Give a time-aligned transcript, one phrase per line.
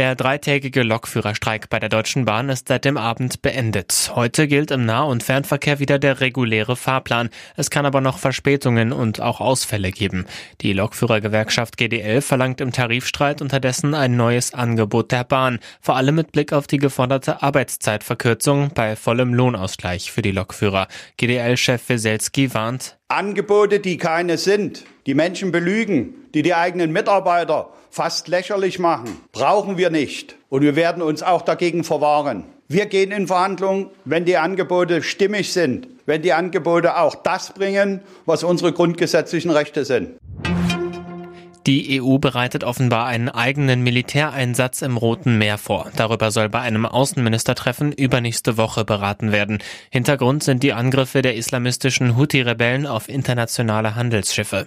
[0.00, 4.12] Der dreitägige Lokführerstreik bei der Deutschen Bahn ist seit dem Abend beendet.
[4.14, 7.28] Heute gilt im Nah- und Fernverkehr wieder der reguläre Fahrplan.
[7.54, 10.24] Es kann aber noch Verspätungen und auch Ausfälle geben.
[10.62, 16.32] Die Lokführergewerkschaft GDL verlangt im Tarifstreit unterdessen ein neues Angebot der Bahn, vor allem mit
[16.32, 20.88] Blick auf die geforderte Arbeitszeitverkürzung bei vollem Lohnausgleich für die Lokführer.
[21.18, 28.28] GDL-Chef Weselski warnt, Angebote, die keine sind, die Menschen belügen, die die eigenen Mitarbeiter fast
[28.28, 30.36] lächerlich machen, brauchen wir nicht.
[30.48, 32.44] Und wir werden uns auch dagegen verwahren.
[32.68, 38.00] Wir gehen in Verhandlungen, wenn die Angebote stimmig sind, wenn die Angebote auch das bringen,
[38.26, 40.10] was unsere grundgesetzlichen Rechte sind.
[41.66, 45.90] Die EU bereitet offenbar einen eigenen Militäreinsatz im Roten Meer vor.
[45.96, 49.58] Darüber soll bei einem Außenministertreffen übernächste Woche beraten werden.
[49.90, 54.66] Hintergrund sind die Angriffe der islamistischen Houthi-Rebellen auf internationale Handelsschiffe.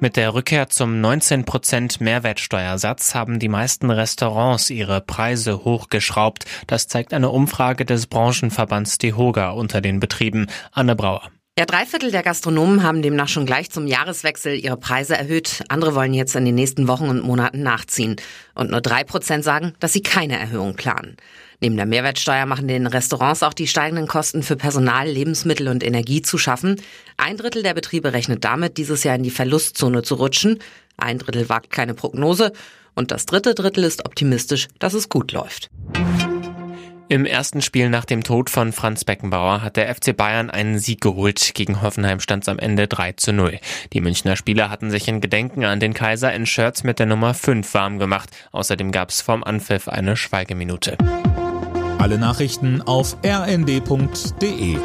[0.00, 6.44] Mit der Rückkehr zum 19% Mehrwertsteuersatz haben die meisten Restaurants ihre Preise hochgeschraubt.
[6.66, 10.48] Das zeigt eine Umfrage des Branchenverbands DEHOGA unter den Betrieben.
[10.72, 11.30] Anne Brauer.
[11.58, 15.62] Ja, drei Viertel der Gastronomen haben demnach schon gleich zum Jahreswechsel ihre Preise erhöht.
[15.68, 18.16] Andere wollen jetzt in den nächsten Wochen und Monaten nachziehen.
[18.54, 21.18] Und nur drei Prozent sagen, dass sie keine Erhöhung planen.
[21.60, 26.22] Neben der Mehrwertsteuer machen den Restaurants auch die steigenden Kosten für Personal, Lebensmittel und Energie
[26.22, 26.80] zu schaffen.
[27.18, 30.58] Ein Drittel der Betriebe rechnet damit, dieses Jahr in die Verlustzone zu rutschen.
[30.96, 32.54] Ein Drittel wagt keine Prognose.
[32.94, 35.68] Und das dritte Drittel ist optimistisch, dass es gut läuft.
[37.12, 41.02] Im ersten Spiel nach dem Tod von Franz Beckenbauer hat der FC Bayern einen Sieg
[41.02, 41.52] geholt.
[41.52, 43.60] Gegen Hoffenheim stand es am Ende 3 zu 0.
[43.92, 47.34] Die Münchner Spieler hatten sich in Gedenken an den Kaiser in Shirts mit der Nummer
[47.34, 48.30] 5 warm gemacht.
[48.52, 50.96] Außerdem gab es vorm Anpfiff eine Schweigeminute.
[51.98, 54.78] Alle Nachrichten auf rnd.de